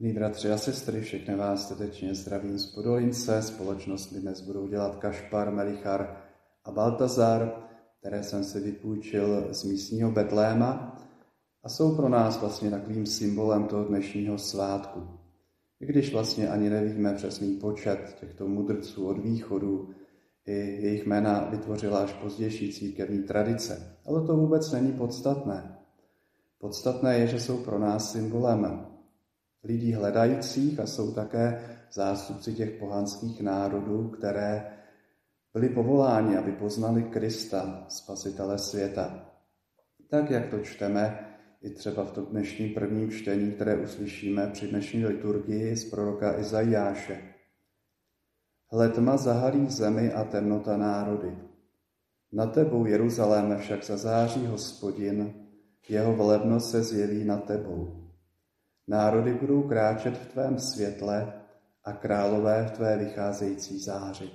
Milí 0.00 0.12
bratři 0.12 0.50
a 0.50 0.58
sestry, 0.58 1.00
všechny 1.00 1.36
vás 1.36 1.68
srdečně 1.68 2.14
zdravím 2.14 2.58
z 2.58 2.66
Podolince. 2.66 3.42
Společnost 3.42 4.12
mi 4.12 4.20
dnes 4.20 4.40
budou 4.40 4.68
dělat 4.68 4.96
Kašpar, 4.96 5.50
Melichar 5.50 6.16
a 6.64 6.70
Baltazar, 6.70 7.52
které 7.98 8.22
jsem 8.22 8.44
si 8.44 8.60
vypůjčil 8.60 9.48
z 9.50 9.64
místního 9.64 10.10
Betléma 10.10 10.98
a 11.62 11.68
jsou 11.68 11.96
pro 11.96 12.08
nás 12.08 12.40
vlastně 12.40 12.70
takovým 12.70 13.06
symbolem 13.06 13.64
toho 13.64 13.84
dnešního 13.84 14.38
svátku. 14.38 15.08
I 15.80 15.86
když 15.86 16.12
vlastně 16.12 16.48
ani 16.48 16.70
nevíme 16.70 17.14
přesný 17.14 17.56
počet 17.56 18.16
těchto 18.20 18.48
mudrců 18.48 19.08
od 19.08 19.18
východu, 19.18 19.90
i 20.46 20.52
jejich 20.56 21.06
jména 21.06 21.48
vytvořila 21.50 21.98
až 21.98 22.12
pozdější 22.12 22.72
církevní 22.72 23.22
tradice. 23.22 23.96
Ale 24.06 24.26
to 24.26 24.36
vůbec 24.36 24.72
není 24.72 24.92
podstatné. 24.92 25.78
Podstatné 26.58 27.18
je, 27.18 27.26
že 27.26 27.40
jsou 27.40 27.64
pro 27.64 27.78
nás 27.78 28.12
symbolem 28.12 28.86
lidí 29.66 29.92
hledajících 29.92 30.80
a 30.80 30.86
jsou 30.86 31.14
také 31.14 31.60
zástupci 31.92 32.54
těch 32.54 32.70
pohanských 32.70 33.40
národů, 33.40 34.08
které 34.08 34.72
byli 35.54 35.68
povoláni, 35.68 36.36
aby 36.36 36.52
poznali 36.52 37.02
Krista, 37.02 37.84
spasitele 37.88 38.58
světa. 38.58 39.32
Tak, 40.10 40.30
jak 40.30 40.50
to 40.50 40.58
čteme 40.58 41.18
i 41.62 41.70
třeba 41.70 42.04
v 42.04 42.10
tom 42.10 42.26
dnešním 42.26 42.74
prvním 42.74 43.10
čtení, 43.10 43.52
které 43.52 43.76
uslyšíme 43.76 44.46
při 44.52 44.68
dnešní 44.68 45.06
liturgii 45.06 45.76
z 45.76 45.90
proroka 45.90 46.40
Izajáše. 46.40 47.18
Hle 48.72 48.88
tma 48.88 49.16
zahalí 49.16 49.66
zemi 49.66 50.12
a 50.12 50.24
temnota 50.24 50.76
národy. 50.76 51.38
Na 52.32 52.46
tebou, 52.46 52.86
Jeruzaléme, 52.86 53.58
však 53.58 53.84
zazáří 53.84 54.46
hospodin, 54.46 55.34
jeho 55.88 56.16
velebnost 56.16 56.70
se 56.70 56.82
zjeví 56.82 57.24
na 57.24 57.36
tebou. 57.36 58.05
Národy 58.88 59.34
budou 59.34 59.68
kráčet 59.68 60.18
v 60.18 60.32
tvém 60.32 60.58
světle 60.58 61.42
a 61.84 61.92
králové 61.92 62.66
v 62.66 62.70
tvé 62.70 62.98
vycházející 62.98 63.80
záři. 63.80 64.30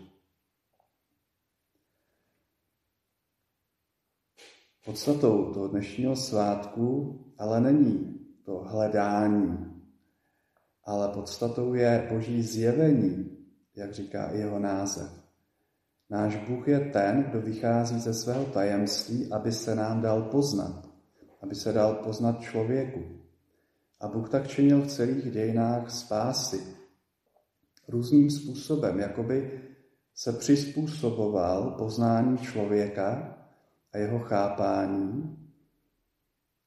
Podstatou 4.85 5.53
toho 5.53 5.67
dnešního 5.67 6.15
svátku 6.15 7.17
ale 7.37 7.61
není 7.61 8.19
to 8.45 8.59
hledání, 8.59 9.81
ale 10.85 11.07
podstatou 11.07 11.73
je 11.73 12.07
boží 12.11 12.43
zjevení, 12.43 13.37
jak 13.75 13.93
říká 13.93 14.31
i 14.31 14.37
jeho 14.37 14.59
název. 14.59 15.09
Náš 16.09 16.35
Bůh 16.35 16.67
je 16.67 16.79
ten, 16.79 17.23
kdo 17.23 17.41
vychází 17.41 17.99
ze 17.99 18.13
svého 18.13 18.45
tajemství, 18.45 19.31
aby 19.31 19.51
se 19.51 19.75
nám 19.75 20.01
dal 20.01 20.21
poznat, 20.21 20.89
aby 21.41 21.55
se 21.55 21.73
dal 21.73 21.95
poznat 21.95 22.41
člověku. 22.41 23.20
A 24.01 24.07
Bůh 24.07 24.29
tak 24.29 24.47
činil 24.47 24.81
v 24.81 24.87
celých 24.87 25.31
dějinách 25.31 25.91
spásy. 25.91 26.63
Různým 27.87 28.31
způsobem, 28.31 28.99
jakoby 28.99 29.61
se 30.15 30.33
přizpůsoboval 30.33 31.71
poznání 31.71 32.37
člověka 32.37 33.37
a 33.93 33.97
jeho 33.97 34.19
chápání. 34.19 35.37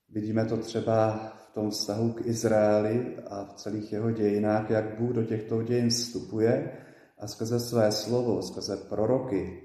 Vidíme 0.08 0.44
to 0.44 0.56
třeba 0.56 1.12
v 1.36 1.54
tom 1.54 1.70
vztahu 1.70 2.12
k 2.12 2.26
Izraeli 2.26 3.16
a 3.30 3.44
v 3.44 3.52
celých 3.52 3.92
jeho 3.92 4.10
dějinách, 4.10 4.70
jak 4.70 4.98
Bůh 4.98 5.12
do 5.12 5.24
těchto 5.24 5.62
dějin 5.62 5.90
vstupuje 5.90 6.78
a 7.18 7.26
skrze 7.26 7.60
své 7.60 7.92
slovo, 7.92 8.42
skrze 8.42 8.76
proroky, 8.76 9.62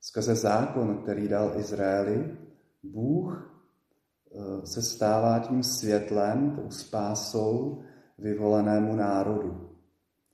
skrze 0.00 0.34
zákon, 0.34 0.98
který 1.02 1.28
dal 1.28 1.52
Izraeli, 1.56 2.36
Bůh 2.82 3.59
se 4.64 4.82
stává 4.82 5.38
tím 5.38 5.62
světlem, 5.62 6.50
tou 6.50 6.70
spásou 6.70 7.82
vyvolenému 8.18 8.96
národu. 8.96 9.70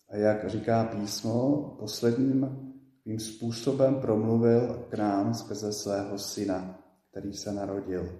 A 0.09 0.17
jak 0.17 0.51
říká 0.51 0.85
písmo, 0.85 1.77
posledním 1.79 2.67
tím 3.05 3.21
způsobem 3.21 4.01
promluvil 4.01 4.87
k 4.89 4.95
nám 4.95 5.35
skrze 5.35 5.73
svého 5.73 6.19
syna, 6.19 6.79
který 7.11 7.33
se 7.33 7.53
narodil. 7.53 8.19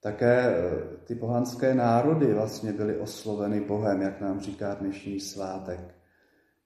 Také 0.00 0.40
eh, 0.40 0.96
ty 1.04 1.14
pohanské 1.14 1.74
národy 1.74 2.34
vlastně 2.34 2.72
byly 2.72 2.98
osloveny 2.98 3.60
Bohem, 3.60 4.02
jak 4.02 4.20
nám 4.20 4.40
říká 4.40 4.74
dnešní 4.74 5.20
svátek. 5.20 5.94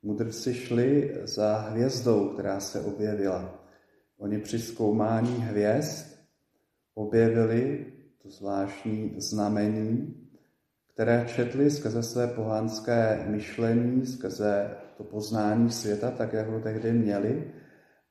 Mudrci 0.03 0.55
šli 0.55 1.21
za 1.25 1.57
hvězdou, 1.57 2.29
která 2.29 2.61
se 2.61 2.81
objevila. 2.81 3.65
Oni 4.19 4.39
při 4.39 4.59
zkoumání 4.59 5.35
hvězd 5.35 6.16
objevili 6.97 7.87
to 8.23 8.31
zvláštní 8.31 9.15
znamení, 9.17 10.15
které 10.95 11.27
četli 11.29 11.71
skrze 11.71 12.03
své 12.03 12.27
pohanské 12.27 13.27
myšlení, 13.29 14.07
skrze 14.07 14.71
to 14.97 15.05
poznání 15.05 15.71
světa, 15.71 16.11
tak 16.11 16.33
jak 16.33 16.49
ho 16.49 16.61
tehdy 16.61 16.93
měli, 16.93 17.53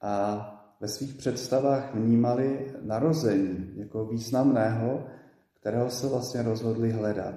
a 0.02 0.52
ve 0.82 0.88
svých 0.88 1.14
představách 1.14 1.96
vnímali 1.96 2.74
narození 2.82 3.74
jako 3.76 4.06
významného, 4.06 5.08
kterého 5.60 5.90
se 5.90 6.08
vlastně 6.08 6.42
rozhodli 6.42 6.92
hledat. 6.92 7.36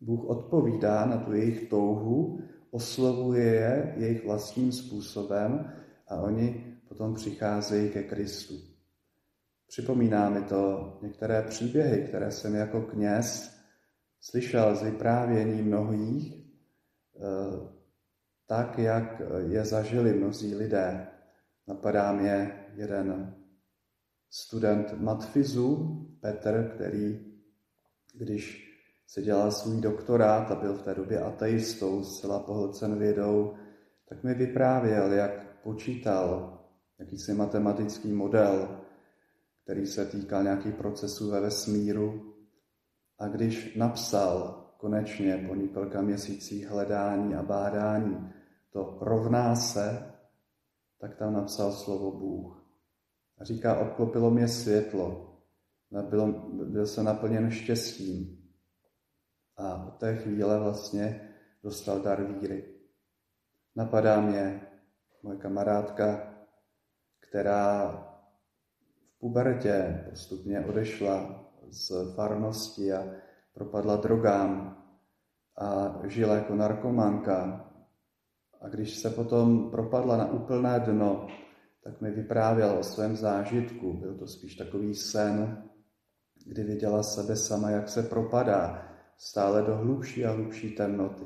Bůh 0.00 0.24
odpovídá 0.24 1.06
na 1.06 1.16
tu 1.16 1.32
jejich 1.32 1.68
touhu, 1.68 2.40
oslovuje 2.70 3.44
je 3.44 3.94
jejich 3.96 4.24
vlastním 4.26 4.72
způsobem 4.72 5.72
a 6.08 6.16
oni 6.16 6.76
potom 6.88 7.14
přicházejí 7.14 7.90
ke 7.90 8.02
Kristu. 8.02 8.75
Připomíná 9.66 10.30
mi 10.30 10.42
to 10.42 10.98
některé 11.02 11.42
příběhy, 11.42 12.08
které 12.08 12.30
jsem 12.30 12.54
jako 12.54 12.82
kněz 12.82 13.56
slyšel 14.20 14.76
z 14.76 14.82
vyprávění 14.82 15.62
mnohých, 15.62 16.34
eh, 16.34 17.76
tak, 18.46 18.78
jak 18.78 19.22
je 19.48 19.64
zažili 19.64 20.12
mnozí 20.12 20.54
lidé. 20.54 21.06
Napadá 21.68 22.12
mě 22.12 22.66
jeden 22.74 23.36
student 24.30 25.00
matfizu, 25.00 25.96
Petr, 26.20 26.72
který, 26.74 27.34
když 28.14 28.66
se 29.06 29.22
dělal 29.22 29.52
svůj 29.52 29.80
doktorát 29.80 30.50
a 30.50 30.54
byl 30.54 30.74
v 30.74 30.82
té 30.82 30.94
době 30.94 31.20
ateistou, 31.20 32.04
zcela 32.04 32.38
pohlcen 32.38 32.98
vědou, 32.98 33.54
tak 34.08 34.22
mi 34.22 34.34
vyprávěl, 34.34 35.12
jak 35.12 35.60
počítal 35.62 36.58
jakýsi 36.98 37.34
matematický 37.34 38.12
model, 38.12 38.80
který 39.66 39.86
se 39.86 40.06
týkal 40.06 40.42
nějakých 40.42 40.74
procesů 40.74 41.30
ve 41.30 41.40
vesmíru. 41.40 42.34
A 43.18 43.28
když 43.28 43.76
napsal 43.76 44.64
konečně 44.76 45.44
po 45.48 45.54
několika 45.54 46.02
měsících 46.02 46.66
hledání 46.66 47.34
a 47.34 47.42
bádání 47.42 48.32
to 48.70 48.98
rovná 49.00 49.56
se, 49.56 50.12
tak 51.00 51.16
tam 51.16 51.32
napsal 51.32 51.72
slovo 51.72 52.18
Bůh. 52.18 52.66
A 53.38 53.44
říká, 53.44 53.78
obklopilo 53.78 54.30
mě 54.30 54.48
světlo, 54.48 55.36
byl, 56.10 56.32
byl 56.64 56.86
jsem 56.86 57.04
naplněn 57.04 57.50
štěstím. 57.50 58.38
A 59.56 59.86
od 59.86 59.98
té 59.98 60.16
chvíle 60.16 60.58
vlastně 60.58 61.30
dostal 61.62 62.00
dar 62.00 62.22
víry. 62.24 62.74
Napadá 63.76 64.20
mě 64.20 64.66
moje 65.22 65.38
kamarádka, 65.38 66.34
která 67.18 68.15
pubertě 69.20 70.04
postupně 70.10 70.60
odešla 70.60 71.44
z 71.70 72.14
farnosti 72.14 72.92
a 72.92 73.06
propadla 73.54 73.96
drogám 73.96 74.82
a 75.58 76.00
žila 76.04 76.34
jako 76.34 76.54
narkomanka. 76.54 77.70
A 78.60 78.68
když 78.68 78.96
se 78.96 79.10
potom 79.10 79.70
propadla 79.70 80.16
na 80.16 80.32
úplné 80.32 80.80
dno, 80.80 81.26
tak 81.84 82.00
mi 82.00 82.10
vyprávěla 82.10 82.78
o 82.78 82.82
svém 82.82 83.16
zážitku. 83.16 83.92
Byl 83.92 84.14
to 84.14 84.26
spíš 84.26 84.54
takový 84.54 84.94
sen, 84.94 85.62
kdy 86.46 86.62
viděla 86.64 87.02
sebe 87.02 87.36
sama, 87.36 87.70
jak 87.70 87.88
se 87.88 88.02
propadá 88.02 88.88
stále 89.16 89.62
do 89.62 89.76
hlubší 89.76 90.24
a 90.24 90.32
hlubší 90.32 90.70
temnoty. 90.70 91.24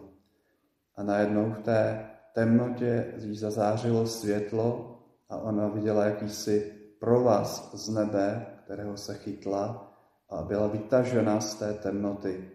A 0.96 1.02
najednou 1.02 1.50
v 1.50 1.58
té 1.58 2.10
temnotě 2.34 3.14
jí 3.19 3.37
zazářilo 3.37 4.06
světlo 4.06 4.98
a 5.28 5.37
ona 5.37 5.69
viděla 5.69 6.04
jakýsi 6.04 6.79
pro 7.00 7.23
vás 7.23 7.75
z 7.75 7.88
nebe, 7.88 8.47
kterého 8.64 8.97
se 8.97 9.14
chytla 9.14 9.93
a 10.29 10.43
byla 10.43 10.67
vytažena 10.67 11.41
z 11.41 11.55
té 11.55 11.75
temnoty. 11.75 12.50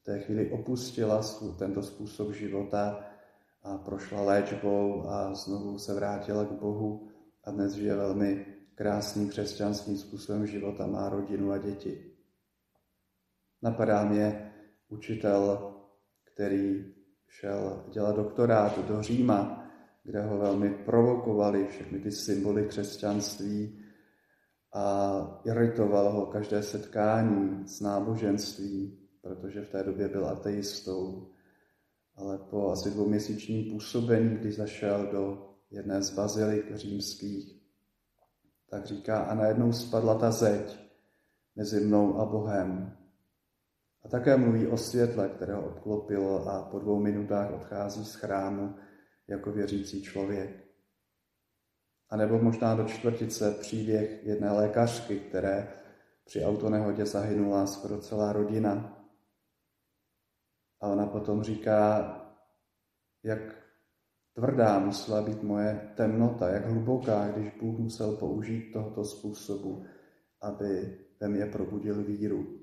V 0.00 0.04
té 0.04 0.18
chvíli 0.18 0.50
opustila 0.50 1.22
svůj, 1.22 1.52
tento 1.58 1.82
způsob 1.82 2.32
života 2.32 3.00
a 3.62 3.78
prošla 3.78 4.22
léčbou 4.22 5.08
a 5.08 5.34
znovu 5.34 5.78
se 5.78 5.94
vrátila 5.94 6.44
k 6.44 6.52
Bohu 6.52 7.08
a 7.44 7.50
dnes 7.50 7.72
žije 7.72 7.96
velmi 7.96 8.46
krásným 8.74 9.28
křesťanským 9.28 9.98
způsobem 9.98 10.46
života, 10.46 10.86
má 10.86 11.08
rodinu 11.08 11.52
a 11.52 11.58
děti. 11.58 12.12
Napadá 13.62 14.04
mě 14.04 14.52
učitel, 14.88 15.74
který 16.24 16.94
šel 17.28 17.84
dělat 17.92 18.16
doktorát 18.16 18.78
do 18.88 19.02
Říma 19.02 19.67
kde 20.04 20.22
ho 20.22 20.38
velmi 20.38 20.70
provokovali 20.70 21.66
všechny 21.66 21.98
ty 21.98 22.12
symboly 22.12 22.66
křesťanství 22.66 23.84
a 24.74 25.40
iritovalo 25.44 26.12
ho 26.12 26.26
každé 26.26 26.62
setkání 26.62 27.68
s 27.68 27.80
náboženstvím, 27.80 28.98
protože 29.22 29.60
v 29.60 29.70
té 29.70 29.82
době 29.82 30.08
byl 30.08 30.26
ateistou, 30.26 31.28
ale 32.16 32.38
po 32.38 32.70
asi 32.70 32.90
dvouměsíčním 32.90 33.72
působení, 33.72 34.36
kdy 34.36 34.52
zašel 34.52 35.06
do 35.12 35.48
jedné 35.70 36.02
z 36.02 36.10
bazilik 36.10 36.76
římských, 36.76 37.58
tak 38.70 38.86
říká, 38.86 39.18
a 39.18 39.34
najednou 39.34 39.72
spadla 39.72 40.14
ta 40.14 40.30
zeď 40.30 40.78
mezi 41.56 41.80
mnou 41.80 42.18
a 42.18 42.24
Bohem. 42.24 42.96
A 44.04 44.08
také 44.08 44.36
mluví 44.36 44.66
o 44.66 44.76
světle, 44.76 45.28
které 45.28 45.54
ho 45.54 45.66
obklopilo 45.66 46.48
a 46.48 46.62
po 46.62 46.78
dvou 46.78 47.00
minutách 47.00 47.52
odchází 47.52 48.04
z 48.04 48.14
chrámu 48.14 48.74
jako 49.28 49.52
věřící 49.52 50.02
člověk. 50.02 50.64
A 52.10 52.16
nebo 52.16 52.38
možná 52.38 52.74
do 52.74 52.84
čtvrtice 52.84 53.50
příběh 53.50 54.26
jedné 54.26 54.52
lékařky, 54.52 55.20
které 55.20 55.72
při 56.24 56.44
autonehodě 56.44 57.06
zahynula 57.06 57.66
skoro 57.66 57.98
celá 58.00 58.32
rodina. 58.32 59.04
A 60.80 60.88
ona 60.88 61.06
potom 61.06 61.42
říká, 61.42 62.14
jak 63.22 63.38
tvrdá 64.32 64.78
musela 64.78 65.22
být 65.22 65.42
moje 65.42 65.92
temnota, 65.96 66.48
jak 66.48 66.66
hluboká, 66.66 67.28
když 67.28 67.54
Bůh 67.60 67.78
musel 67.78 68.16
použít 68.16 68.72
tohoto 68.72 69.04
způsobu, 69.04 69.84
aby 70.40 70.98
ve 71.20 71.28
mně 71.28 71.46
probudil 71.46 72.04
víru. 72.04 72.60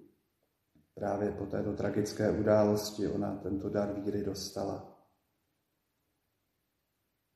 Právě 0.93 1.31
po 1.31 1.45
této 1.45 1.73
tragické 1.73 2.31
události 2.31 3.07
ona 3.07 3.35
tento 3.35 3.69
dar 3.69 3.93
víry 3.93 4.23
dostala. 4.23 4.94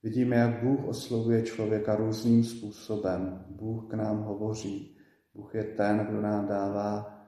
Vidíme, 0.03 0.35
jak 0.35 0.63
Bůh 0.63 0.87
oslovuje 0.87 1.43
člověka 1.43 1.95
různým 1.95 2.43
způsobem. 2.43 3.45
Bůh 3.49 3.91
k 3.91 3.93
nám 3.93 4.23
hovoří. 4.23 4.97
Bůh 5.33 5.55
je 5.55 5.63
ten, 5.63 6.05
kdo 6.09 6.21
nám 6.21 6.47
dává 6.47 7.19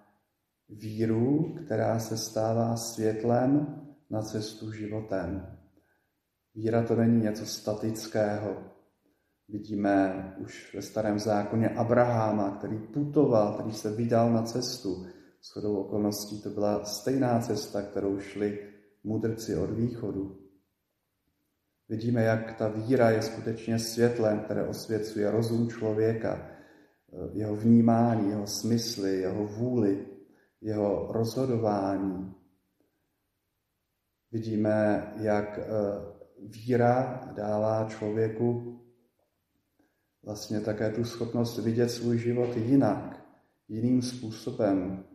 víru, 0.69 1.55
která 1.65 1.99
se 1.99 2.17
stává 2.17 2.77
světlem 2.77 3.81
na 4.09 4.21
cestu 4.21 4.71
životem. 4.71 5.57
Víra 6.55 6.83
to 6.83 6.95
není 6.95 7.21
něco 7.21 7.45
statického. 7.45 8.57
Vidíme 9.47 10.35
už 10.39 10.75
ve 10.75 10.81
starém 10.81 11.19
zákoně 11.19 11.69
Abraháma, 11.69 12.57
který 12.57 12.77
putoval, 12.77 13.53
který 13.53 13.71
se 13.71 13.95
vydal 13.95 14.33
na 14.33 14.43
cestu. 14.43 15.05
S 15.41 15.51
chodou 15.51 15.75
okolností 15.75 16.41
to 16.41 16.49
byla 16.49 16.85
stejná 16.85 17.39
cesta, 17.39 17.81
kterou 17.81 18.19
šli 18.19 18.59
mudrci 19.03 19.55
od 19.55 19.69
východu. 19.71 20.50
Vidíme, 21.91 22.23
jak 22.23 22.57
ta 22.57 22.67
víra 22.67 23.09
je 23.09 23.21
skutečně 23.21 23.79
světlem, 23.79 24.39
které 24.39 24.67
osvěcuje 24.67 25.31
rozum 25.31 25.69
člověka, 25.69 26.49
jeho 27.33 27.55
vnímání, 27.55 28.29
jeho 28.29 28.47
smysly, 28.47 29.17
jeho 29.17 29.47
vůli, 29.47 30.07
jeho 30.61 31.11
rozhodování. 31.11 32.33
Vidíme, 34.31 35.11
jak 35.17 35.59
eh, 35.59 35.63
víra 36.39 37.21
dává 37.35 37.89
člověku 37.89 38.79
vlastně 40.23 40.59
také 40.59 40.91
tu 40.91 41.03
schopnost 41.03 41.57
vidět 41.57 41.89
svůj 41.89 42.17
život 42.17 42.57
jinak, 42.57 43.25
jiným 43.67 44.01
způsobem. 44.01 45.05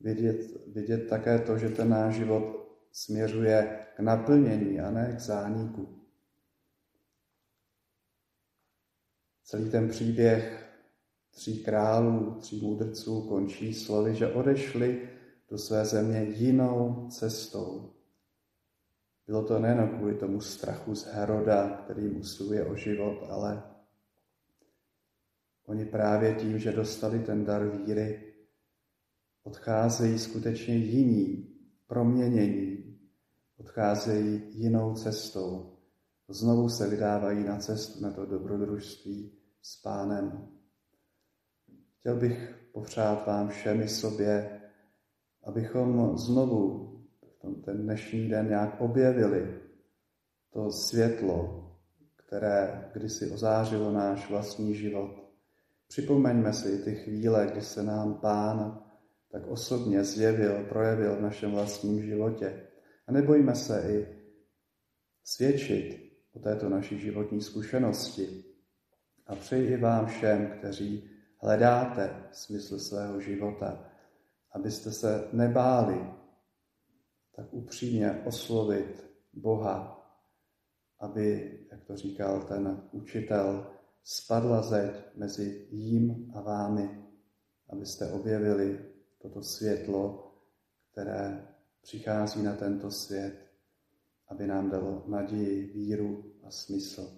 Vidět, 0.00 0.36
vidět 0.66 1.08
také 1.08 1.38
to, 1.38 1.58
že 1.58 1.68
ten 1.68 1.88
náš 1.88 2.14
život 2.14 2.68
směřuje 2.92 3.86
k 3.96 4.00
naplnění 4.00 4.80
a 4.80 4.90
ne 4.90 5.14
k 5.16 5.20
zániku. 5.20 5.97
Celý 9.48 9.70
ten 9.70 9.88
příběh 9.88 10.70
tří 11.30 11.64
králů, 11.64 12.34
tří 12.40 12.60
mudrců 12.62 13.28
končí 13.28 13.74
slovy, 13.74 14.14
že 14.14 14.32
odešli 14.32 15.08
do 15.50 15.58
své 15.58 15.84
země 15.84 16.22
jinou 16.22 17.08
cestou. 17.10 17.92
Bylo 19.26 19.44
to 19.44 19.58
nejen 19.58 19.88
kvůli 19.88 20.14
tomu 20.14 20.40
strachu 20.40 20.94
z 20.94 21.06
Heroda, 21.06 21.68
který 21.68 22.10
usiluje 22.10 22.66
o 22.66 22.76
život, 22.76 23.26
ale 23.28 23.62
oni 25.66 25.84
právě 25.84 26.34
tím, 26.34 26.58
že 26.58 26.72
dostali 26.72 27.18
ten 27.18 27.44
dar 27.44 27.68
víry, 27.68 28.34
odcházejí 29.42 30.18
skutečně 30.18 30.76
jiní, 30.76 31.54
proměnění, 31.86 32.98
odcházejí 33.56 34.42
jinou 34.50 34.94
cestou. 34.94 35.77
Znovu 36.30 36.68
se 36.68 36.88
vydávají 36.88 37.44
na 37.44 37.56
cestu, 37.58 38.00
na 38.02 38.10
to 38.10 38.26
dobrodružství 38.26 39.32
s 39.62 39.82
pánem. 39.82 40.48
Chtěl 41.98 42.16
bych 42.16 42.54
popřát 42.72 43.26
vám 43.26 43.48
všem 43.48 43.80
i 43.80 43.88
sobě, 43.88 44.60
abychom 45.44 46.18
znovu 46.18 46.88
v 47.22 47.62
ten 47.64 47.82
dnešní 47.82 48.28
den 48.28 48.48
nějak 48.48 48.80
objevili 48.80 49.60
to 50.52 50.70
světlo, 50.70 51.64
které 52.16 52.90
kdysi 52.94 53.30
ozářilo 53.30 53.92
náš 53.92 54.30
vlastní 54.30 54.74
život. 54.74 55.32
Připomeňme 55.88 56.52
si 56.52 56.84
ty 56.84 56.94
chvíle, 56.94 57.48
kdy 57.52 57.60
se 57.60 57.82
nám 57.82 58.14
Pán 58.14 58.84
tak 59.32 59.46
osobně 59.46 60.04
zjevil, 60.04 60.64
projevil 60.64 61.16
v 61.16 61.22
našem 61.22 61.50
vlastním 61.50 62.02
životě. 62.02 62.66
A 63.06 63.12
nebojme 63.12 63.54
se 63.54 63.82
i 63.90 64.06
svědčit 65.24 66.07
o 66.38 66.42
této 66.42 66.68
naší 66.68 66.98
životní 66.98 67.40
zkušenosti. 67.40 68.44
A 69.26 69.34
přeji 69.34 69.72
i 69.72 69.76
vám 69.76 70.06
všem, 70.06 70.50
kteří 70.58 71.10
hledáte 71.36 72.28
smysl 72.32 72.78
svého 72.78 73.20
života, 73.20 73.84
abyste 74.52 74.92
se 74.92 75.28
nebáli 75.32 76.10
tak 77.36 77.46
upřímně 77.50 78.22
oslovit 78.26 79.04
Boha, 79.32 79.94
aby, 81.00 81.58
jak 81.70 81.84
to 81.84 81.96
říkal 81.96 82.42
ten 82.42 82.82
učitel, 82.92 83.66
spadla 84.02 84.62
zeď 84.62 84.90
mezi 85.14 85.66
jím 85.70 86.32
a 86.34 86.40
vámi, 86.40 87.04
abyste 87.70 88.12
objevili 88.12 88.84
toto 89.18 89.42
světlo, 89.42 90.34
které 90.92 91.48
přichází 91.82 92.42
na 92.42 92.56
tento 92.56 92.90
svět, 92.90 93.48
aby 94.28 94.46
nám 94.46 94.70
dalo 94.70 95.04
naději, 95.06 95.72
víru 95.72 96.27
a. 96.50 97.17